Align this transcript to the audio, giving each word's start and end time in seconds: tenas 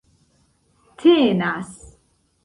tenas 0.97 1.69